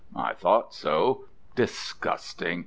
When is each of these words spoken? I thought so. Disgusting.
I 0.15 0.33
thought 0.33 0.73
so. 0.73 1.25
Disgusting. 1.55 2.59